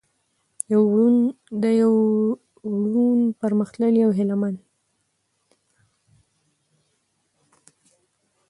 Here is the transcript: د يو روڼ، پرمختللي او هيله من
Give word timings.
د 1.61 1.63
يو 1.81 1.95
روڼ، 2.93 3.17
پرمختللي 3.41 4.01
او 4.05 4.11
هيله 4.17 4.35
من 4.41 4.55